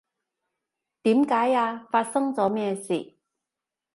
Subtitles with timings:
[1.03, 1.87] 點解呀？
[1.91, 3.13] 發生咗咩事？